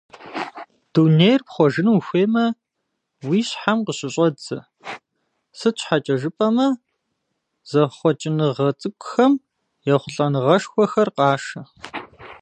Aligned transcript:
Дунейр 0.93 1.41
пхъуэжыну 1.47 1.93
ухуеймэ, 1.97 2.45
уи 3.27 3.39
щхьэм 3.47 3.79
къыщыщӀэдзэ, 3.85 4.57
сыт 5.57 5.75
щхьэкӀэ 5.81 6.15
жыпӀэмэ, 6.21 6.67
зэхъуэкӀыныгъэ 7.69 8.67
цӀыкӀухэм 8.79 9.33
ехъулӀэныгъэшхуэхэр 9.93 11.09
къашэ. 11.15 11.61